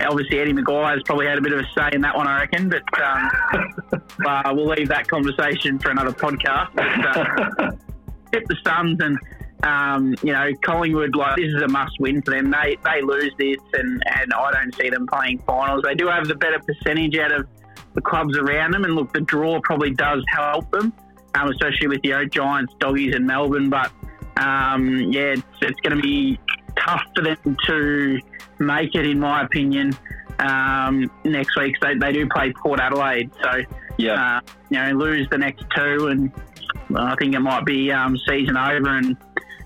[0.10, 2.69] obviously Eddie McGuire's probably had a bit of a say in that one, I reckon.
[2.69, 3.29] But um,
[4.25, 6.69] uh, we'll leave that conversation for another podcast.
[6.75, 7.71] But, uh,
[8.31, 9.17] tip the Suns and
[9.63, 11.15] um, you know Collingwood.
[11.15, 12.51] Like this is a must-win for them.
[12.51, 15.84] They they lose this, and and I don't see them playing finals.
[15.84, 17.47] They do have the better percentage out of
[17.93, 20.93] the clubs around them, and look, the draw probably does help them,
[21.36, 23.69] um, especially with you know Giants, Doggies, and Melbourne.
[23.69, 23.91] But
[24.38, 26.39] um, yeah, it's, it's going to be
[26.78, 28.19] tough for them to
[28.60, 29.93] make it, in my opinion.
[30.39, 33.62] Um, next week, they, they do play Port Adelaide, so
[33.98, 34.38] yeah.
[34.38, 36.32] uh, you know, lose the next two, and
[36.95, 39.15] I think it might be um, season over and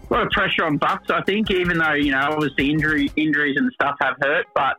[0.10, 1.10] a lot of pressure on Bucks.
[1.10, 4.78] I think, even though you know, obviously injury injuries and stuff have hurt, but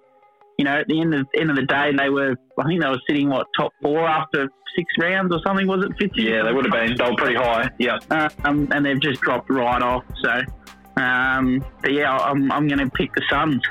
[0.58, 2.36] you know, at the end of end of the day, they were.
[2.58, 5.66] I think they were sitting what top four after six rounds or something.
[5.66, 6.22] Was it fifty?
[6.22, 6.96] yeah, they would have been.
[6.96, 7.70] They were pretty high.
[7.78, 7.98] Yeah.
[8.10, 10.04] Uh, um, and they've just dropped right off.
[10.22, 10.42] So,
[10.96, 13.62] um, but yeah, I'm I'm going to pick the Suns.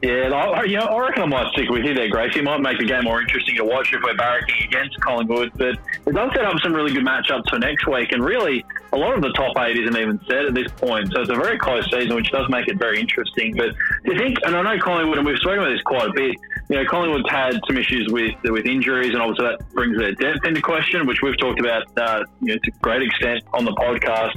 [0.00, 2.36] Yeah, I, you know, I reckon I might stick with you there, Grace.
[2.36, 5.50] It might make the game more interesting to watch if we're barracking against Collingwood.
[5.56, 8.12] But it does set up some really good matchups for next week.
[8.12, 11.12] And really, a lot of the top eight isn't even set at this point.
[11.12, 13.56] So it's a very close season, which does make it very interesting.
[13.56, 16.12] But do you think, and I know Collingwood, and we've spoken about this quite a
[16.12, 16.36] bit,
[16.68, 20.46] you know, Collingwood's had some issues with with injuries, and obviously that brings their depth
[20.46, 23.72] into question, which we've talked about uh, you know, to a great extent on the
[23.72, 24.34] podcast.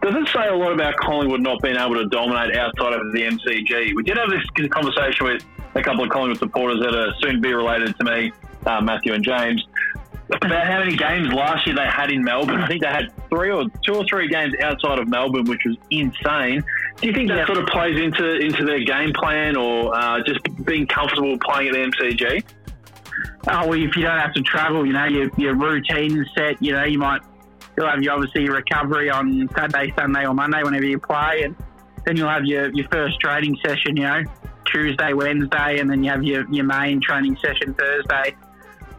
[0.00, 3.22] Does it say a lot about Collingwood not being able to dominate outside of the
[3.22, 3.94] MCG?
[3.94, 5.44] We did have this conversation with
[5.74, 8.32] a couple of Collingwood supporters that are soon to be related to me,
[8.66, 9.66] uh, Matthew and James,
[10.30, 12.60] about how many games last year they had in Melbourne.
[12.60, 15.76] I think they had three or two or three games outside of Melbourne, which was
[15.90, 16.64] insane.
[17.00, 20.40] Do you think that sort of plays into into their game plan, or uh, just
[20.64, 22.44] being comfortable playing at the MCG?
[23.48, 26.62] Oh, well, if you don't have to travel, you know, your, your routine's set.
[26.62, 27.20] You know, you might
[27.76, 31.54] you'll have your obviously your recovery on Saturday, Sunday, or Monday whenever you play, and
[32.06, 33.96] then you'll have your, your first training session.
[33.96, 34.22] You know,
[34.64, 38.34] Tuesday, Wednesday, and then you have your, your main training session Thursday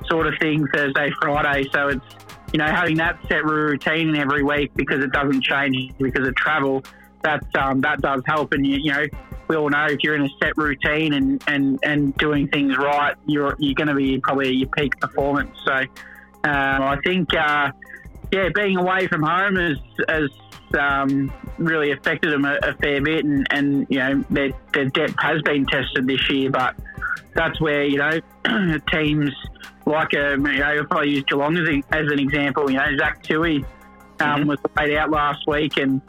[0.07, 1.67] sort of thing Thursday, Friday.
[1.73, 2.05] So it's
[2.53, 6.83] you know having that set routine every week because it doesn't change because of travel.
[7.25, 9.05] That um, that does help, and you, you know
[9.47, 13.15] we all know if you're in a set routine and, and, and doing things right,
[13.25, 15.55] you're you're going to be probably at your peak performance.
[15.65, 15.87] So um,
[16.43, 17.71] I think uh,
[18.31, 20.29] yeah, being away from home has has
[20.79, 25.15] um, really affected them a, a, fair bit, and, and you know their, their depth
[25.19, 26.75] has been tested this year, but
[27.33, 28.19] that's where you know
[28.91, 29.31] teams
[29.85, 32.77] like a, um, you know, if I use Geelong as, a, as an example, you
[32.77, 33.67] know, Zach Tuohy um,
[34.19, 34.49] mm-hmm.
[34.49, 36.01] was played out last week, and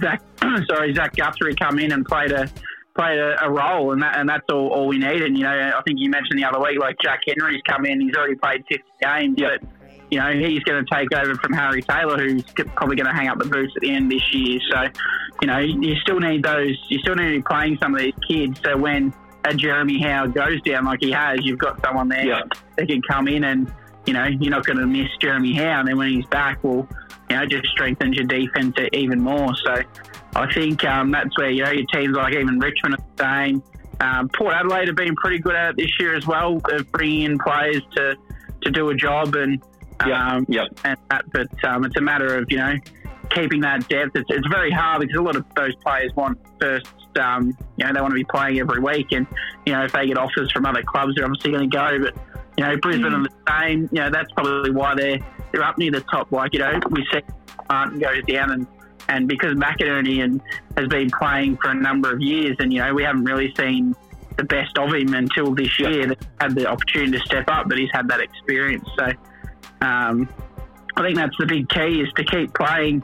[0.00, 0.22] Zach,
[0.68, 2.48] sorry, Zach Guthrie come in and played a
[2.96, 5.22] played a, a, role, and that and that's all, all we need.
[5.22, 8.00] And you know, I think you mentioned the other week, like Jack Henry's come in,
[8.00, 9.60] he's already played 50 games, yep.
[9.60, 9.68] but
[10.10, 12.42] you know, he's going to take over from Harry Taylor, who's
[12.74, 14.58] probably going to hang up the boots at the end this year.
[14.70, 14.86] So,
[15.40, 18.14] you know, you still need those, you still need to be playing some of these
[18.28, 18.60] kids.
[18.64, 22.40] So when a Jeremy Howe goes down like he has, you've got someone there yeah.
[22.76, 23.72] that can come in and,
[24.06, 25.80] you know, you're not going to miss Jeremy Howe.
[25.80, 26.88] And then when he's back, well,
[27.30, 29.54] you know, just strengthens your defence even more.
[29.64, 29.82] So
[30.34, 33.62] I think um, that's where, you know, your teams like even Richmond are saying.
[34.00, 37.22] Um, Port Adelaide have been pretty good at it this year as well, of bringing
[37.22, 38.16] in players to,
[38.62, 39.62] to do a job and,
[40.00, 40.68] um, yep.
[40.84, 42.74] and that, but um, it's a matter of, you know,
[43.28, 44.16] keeping that depth.
[44.16, 46.86] It's, it's very hard because a lot of those players want first
[47.18, 49.12] um, you know, they want to be playing every week.
[49.12, 49.26] And,
[49.66, 51.98] you know, if they get offers from other clubs, they're obviously going to go.
[51.98, 52.16] But,
[52.56, 53.26] you know, Brisbane mm.
[53.26, 53.88] are the same.
[53.92, 55.18] You know, that's probably why they're,
[55.52, 56.30] they're up near the top.
[56.32, 57.20] Like, you know, we see
[57.68, 58.66] Martin goes down and,
[59.08, 60.40] and because McInerney and
[60.76, 63.94] has been playing for a number of years and, you know, we haven't really seen
[64.36, 66.06] the best of him until this year.
[66.06, 68.88] That had the opportunity to step up, but he's had that experience.
[68.98, 69.12] So,
[69.80, 70.28] um,
[70.96, 73.02] I think that's the big key is to keep playing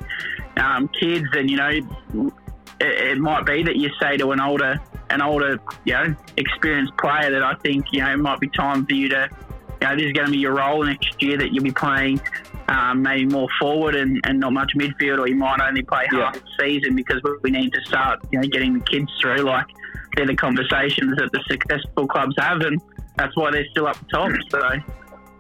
[0.56, 1.84] um, kids and you know it,
[2.80, 4.80] it, might be that you say to an older,
[5.10, 8.84] an older, you know, experienced player that I think you know it might be time
[8.86, 9.28] for you to,
[9.80, 12.20] you know, this is going to be your role next year that you'll be playing.
[12.68, 16.34] Um, maybe more forward and, and not much midfield, or you might only play half
[16.34, 19.42] the season because we need to start, you know, getting the kids through.
[19.42, 19.66] Like
[20.16, 22.80] they're the conversations that the successful clubs have, and
[23.16, 24.32] that's why they're still up the top.
[24.50, 24.58] So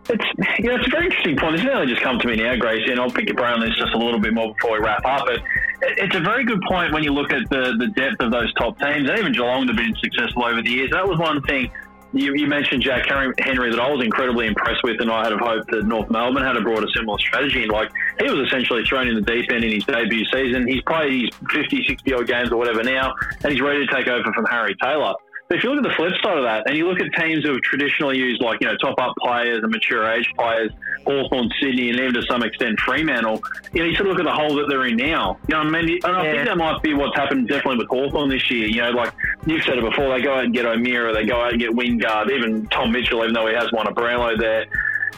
[0.08, 0.24] it's
[0.58, 1.56] you know, it's a very interesting point.
[1.56, 3.74] It's only just come to me now, Gracie, and I'll pick your brain on this
[3.76, 5.26] just a little bit more before we wrap up.
[5.26, 5.42] But
[5.82, 8.78] it's a very good point when you look at the, the depth of those top
[8.78, 9.08] teams.
[9.08, 10.90] And even Geelong have been successful over the years.
[10.92, 11.70] That was one thing.
[12.16, 15.70] You, you mentioned Jack Henry that I was incredibly impressed with, and I had hoped
[15.70, 17.62] that North Melbourne had brought a similar strategy.
[17.62, 20.66] And like he was essentially thrown in the deep end in his debut season.
[20.66, 24.08] He's played his 50, 60 odd games or whatever now, and he's ready to take
[24.08, 25.14] over from Harry Taylor.
[25.48, 27.44] But if you look at the flip side of that, and you look at teams
[27.44, 30.72] who have traditionally used like you know top up players and mature age players,
[31.06, 33.40] Hawthorn, Sydney, and even to some extent Fremantle,
[33.72, 35.38] you know you sort of look at the hole that they're in now.
[35.48, 36.32] You know, I mean, and I yeah.
[36.32, 38.66] think that might be what's happened definitely with Hawthorn this year.
[38.66, 39.12] You know, like
[39.46, 41.70] you've said it before, they go out and get O'Meara, they go out and get
[41.70, 44.66] Wingard, even Tom Mitchell, even though he has won a Brownlow there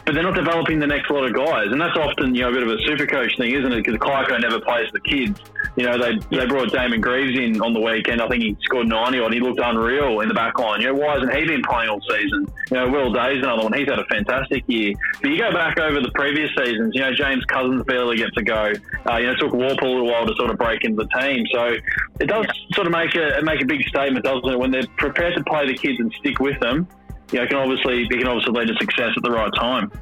[0.08, 2.52] but they're not developing the next lot of guys, and that's often you know a
[2.52, 3.84] bit of a super coach thing, isn't it?
[3.84, 5.38] Because Clarko never plays the kids.
[5.76, 8.20] You know, they they brought Damon Greaves in on the weekend.
[8.20, 9.32] I think he scored ninety odd.
[9.32, 10.80] He looked unreal in the back line.
[10.80, 12.46] You know, why hasn't he been playing all season?
[12.70, 13.72] You know, Will Day's another one.
[13.72, 14.94] He's had a fantastic year.
[15.20, 16.94] But you go back over the previous seasons.
[16.94, 18.72] You know, James Cousins barely gets a go.
[19.08, 21.20] Uh, you know, it took Worpel a little while to sort of break into the
[21.20, 21.44] team.
[21.52, 21.76] So
[22.20, 22.74] it does yeah.
[22.74, 24.58] sort of make a make a big statement, doesn't it?
[24.58, 26.88] When they're prepared to play the kids and stick with them,
[27.32, 29.92] you know, it can obviously it can obviously lead to success at the right time.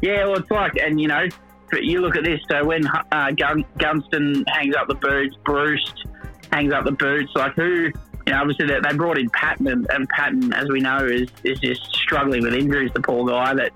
[0.00, 1.26] Yeah, well, it's like, and you know,
[1.72, 2.40] you look at this.
[2.50, 5.92] So when uh, Gun- Gunston hangs up the boots, Bruce
[6.52, 7.32] hangs up the boots.
[7.34, 7.90] Like who?
[8.26, 11.28] You know, obviously they, they brought in Patton, and, and, Patton, as we know, is
[11.42, 12.90] is just struggling with injuries.
[12.94, 13.54] The poor guy.
[13.54, 13.72] That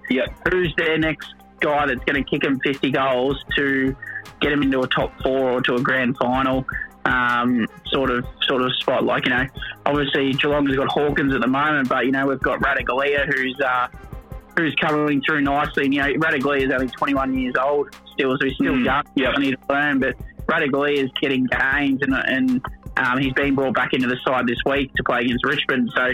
[0.51, 3.95] who's their next guy that's going to kick him 50 goals to
[4.41, 6.65] get him into a top four or to a grand final?
[7.05, 9.05] Um, sort of sort of spot.
[9.05, 9.47] Like you know,
[9.87, 13.59] obviously Geelong has got Hawkins at the moment, but you know we've got Ratugolea who's
[13.65, 13.89] uh,
[14.63, 15.85] who's coming through nicely.
[15.85, 19.05] And, you know, Ratugolea is only 21 years old still, so he's still mm, young.
[19.15, 19.39] Yep.
[19.39, 20.15] need to learn, but
[20.47, 22.61] Ratugolea is getting games and, and
[22.99, 25.93] Um, he's been brought back into the side this week to play against Richmond.
[25.95, 26.07] So,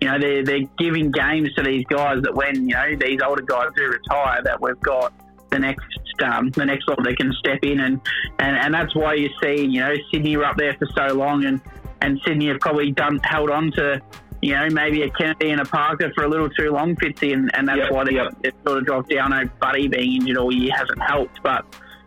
[0.00, 3.42] you know, they're, they're giving games to these guys that when, you know, these older
[3.42, 5.12] guys do retire, that we've got
[5.50, 5.84] the next
[6.22, 7.80] um, the next lot that can step in.
[7.80, 8.00] And,
[8.38, 11.44] and, and that's why you see, you know, Sydney were up there for so long
[11.44, 11.60] and,
[12.00, 14.00] and Sydney have probably done held on to,
[14.42, 17.50] you know, maybe a Kennedy and a Parker for a little too long, Fitzy, and,
[17.54, 18.34] and that's Yep, why they, yep.
[18.42, 19.32] they've sort of dropped down.
[19.32, 21.64] I know Buddy being injured all year hasn't helped, but,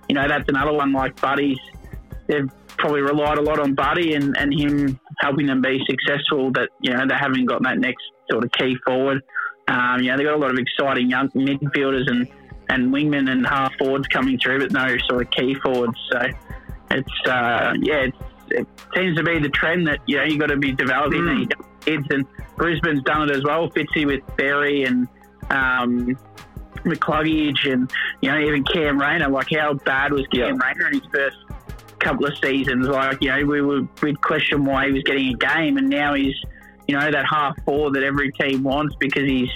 [0.10, 1.60] you know, that's another one like Buddy's.
[2.28, 6.52] They've probably relied a lot on Buddy and, and him helping them be successful.
[6.52, 9.22] That you know they haven't got that next sort of key forward.
[9.67, 12.28] Um, you know they've got a lot of exciting young midfielders and,
[12.69, 15.98] and wingmen and half forwards coming through, but no sort of key forwards.
[16.12, 16.19] So
[16.91, 18.17] it's uh, yeah, it's,
[18.50, 21.52] it seems to be the trend that you know you've got to be developing Mm.
[21.86, 23.69] Kids, and Brisbane's done it as well.
[23.69, 25.08] Fitzy with Berry and.
[25.50, 26.17] Um,
[26.84, 27.89] McCluggage and
[28.22, 29.30] you know even Cam Rayner.
[29.30, 31.38] Like how bad was Cam Rayner in his first
[32.00, 32.88] couple of seasons?
[32.88, 36.13] Like you know we were we'd question why he was getting a game, and now
[36.13, 36.36] he's
[36.88, 39.50] you know that half forward that every team wants because he's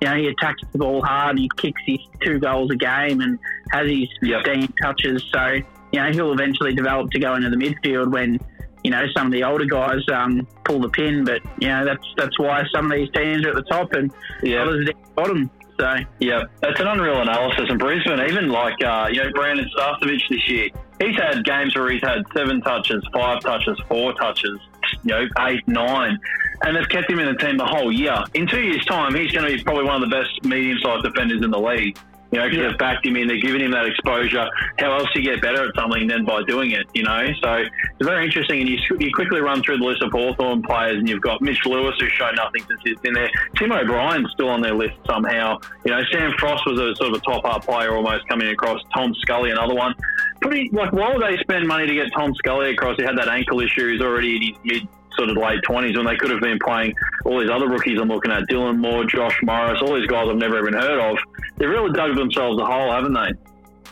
[0.00, 3.38] you know he attacks the ball hard, he kicks his two goals a game, and
[3.70, 4.44] has his Yep.
[4.44, 5.24] 15 touches.
[5.32, 8.38] So you know he'll eventually develop to go into the midfield when.
[8.84, 12.06] You know, some of the older guys um, pull the pin, but you know that's
[12.16, 14.62] that's why some of these teams are at the top and Yeah.
[14.62, 15.50] others are down the bottom.
[15.80, 17.64] So Yeah, that's an unreal analysis.
[17.68, 20.68] And Brisbane, even like uh, you know Brandon Starcevich this year,
[21.00, 24.60] he's had games where he's had seven touches, five touches, four touches,
[25.02, 26.18] you know, eight, nine,
[26.62, 28.22] and they've kept him in the team the whole year.
[28.34, 31.42] In two years' time, he's going to be probably one of the best medium-sized defenders
[31.42, 31.98] in the league.
[32.34, 32.68] You know, because Yeah.
[32.70, 34.46] they've backed him in, they're giving him that exposure.
[34.80, 36.84] How else do you get better at something than by doing it?
[36.92, 37.70] You know, so it's
[38.08, 38.60] very interesting.
[38.60, 41.64] And you, you quickly run through the list of Hawthorn players, and you've got Mitch
[41.64, 43.30] Lewis, who's shown nothing since he's been there.
[43.56, 45.58] Tim O'Brien's still on their list somehow.
[45.84, 48.80] You know, Sam Frost was a sort of a top up player almost coming across.
[48.92, 49.94] Tom Scully, another one.
[50.40, 52.96] Pretty like why would they spend money to get Tom Scully across?
[52.96, 53.92] He had that ankle issue.
[53.92, 56.94] He's already in his mid sort of late twenties when they could have been playing
[57.24, 57.98] all these other rookies.
[58.00, 61.18] I'm looking at Dylan Moore, Josh Morris, all these guys I've never even heard of.
[61.56, 63.32] They've really dug themselves a hole, haven't they?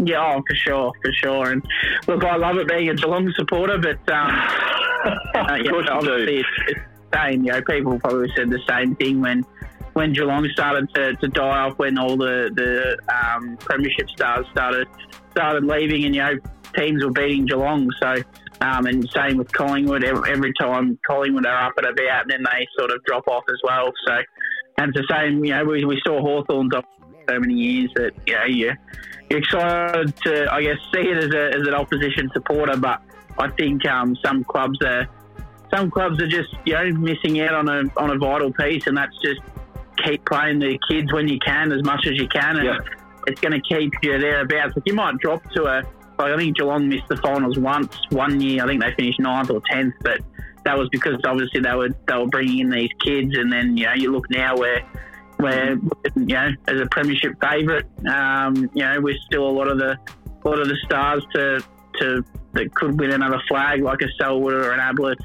[0.05, 1.51] Yeah, oh, for sure, for sure.
[1.53, 1.65] And
[2.07, 4.31] look, I love it being a Geelong supporter, but um,
[5.35, 6.81] uh, yeah, obviously it's, it's
[7.11, 7.45] the same.
[7.45, 9.45] You know, people probably said the same thing when
[9.93, 14.89] when Geelong started to, to die off, when all the the um, premiership stars started
[15.31, 16.39] started leaving, and you know
[16.77, 17.91] teams were beating Geelong.
[18.01, 18.17] So.
[18.63, 20.05] Um, and same with Collingwood.
[20.05, 23.59] Every, time Collingwood are up and about, and then they sort of drop off as
[23.65, 23.91] well.
[24.07, 24.19] So,
[24.79, 25.45] and it's the same.
[25.45, 26.85] You know, we, we saw Hawthorn drop
[27.29, 28.73] so many years that you know you
[29.31, 32.77] you're excited to, I guess, see it as, a, as an opposition supporter.
[32.77, 33.03] But
[33.37, 35.09] I think um, some clubs are
[35.75, 38.97] some clubs are just you know missing out on a on a vital piece, and
[38.97, 39.41] that's just
[40.05, 42.79] keep playing the kids when you can as much as you can, and Yeah.
[43.27, 44.77] it's going to keep you thereabouts.
[44.77, 45.83] Like you might drop to a
[46.23, 48.65] like I think Geelong missed the finals once one year.
[48.65, 50.21] I think they finished ninth or tenth, but
[50.65, 53.87] that was because obviously they were they were bringing in these kids, and then you
[53.87, 54.81] know you look now where
[55.39, 55.73] where
[56.15, 59.99] you know as a premiership favourite, um, you know we're still a lot of the
[60.45, 61.63] a lot of the stars to
[62.01, 65.19] to that could win another flag like a Selwood or an Ablett,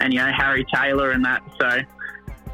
[0.00, 1.42] and you know Harry Taylor and that.
[1.60, 1.80] So,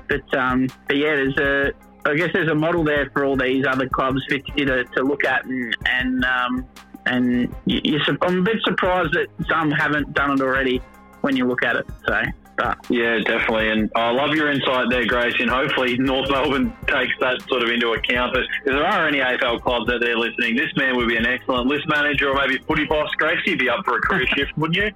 [0.08, 1.72] but um, but yeah, there's a
[2.04, 4.40] I guess there's a model there for all these other clubs to,
[4.85, 6.66] to look at and and um,
[7.07, 10.81] and you, I'm a bit surprised that some haven't done it already
[11.23, 11.87] when you look at it.
[12.07, 12.23] So,
[12.57, 13.71] but Yeah, definitely.
[13.71, 15.35] And I love your insight there, Grace.
[15.38, 18.35] And hopefully North Melbourne takes that sort of into account.
[18.35, 21.27] But if there are any AFL clubs out there listening, this man would be an
[21.27, 23.11] excellent list manager or maybe footy boss.
[23.17, 24.91] Grace, you'd be up for a career shift, wouldn't you?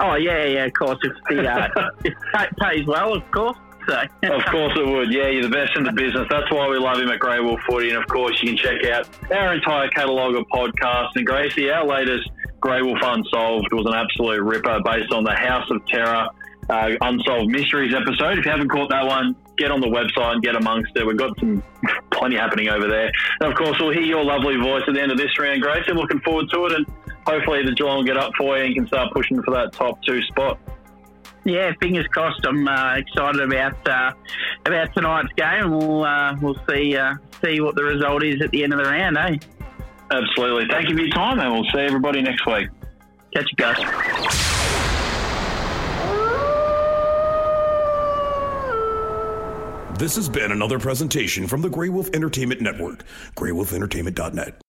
[0.00, 1.68] oh yeah, yeah, of course, if the uh,
[2.04, 3.56] if it pays well, of course.
[3.88, 3.94] So,
[4.34, 5.12] Of course it would.
[5.12, 6.26] Yeah, you're the best in the business.
[6.30, 7.88] That's why we love him at Grey Wolf Footy.
[7.88, 11.16] And of course, you can check out our entire catalogue of podcasts.
[11.16, 12.28] And Gracie, our latest
[12.60, 16.28] Grey Wolf Unsolved was an absolute ripper based on the House of Terror
[16.68, 18.38] uh, Unsolved Mysteries episode.
[18.38, 21.06] If you haven't caught that one, get on the website and get amongst it.
[21.06, 21.62] We've got some
[22.10, 23.10] plenty happening over there.
[23.40, 25.92] And of course, we'll hear your lovely voice at the end of this round, Gracie.
[25.92, 26.72] Looking forward to it.
[26.72, 26.86] And
[27.26, 30.02] hopefully, the Geelong will get up for you and can start pushing for that top
[30.02, 30.58] two spot.
[31.48, 32.44] Yeah, fingers crossed.
[32.46, 34.12] I'm uh, excited about uh,
[34.66, 35.70] about tonight's game.
[35.70, 38.84] We'll uh, we'll see uh, see what the result is at the end of the
[38.84, 39.16] round.
[39.16, 39.36] Eh?
[40.10, 40.66] Absolutely.
[40.70, 42.68] Thank you for your time, and we'll see everybody next week.
[43.34, 43.76] Catch you guys.
[49.98, 53.02] This has been another presentation from the Grey Wolf Entertainment Network,
[53.34, 54.62] greywolfentertainment.net.